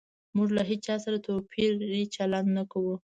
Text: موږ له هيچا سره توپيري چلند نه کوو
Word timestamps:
موږ 0.35 0.49
له 0.57 0.63
هيچا 0.69 0.95
سره 1.03 1.17
توپيري 1.25 2.03
چلند 2.15 2.49
نه 2.57 2.63
کوو 2.71 2.95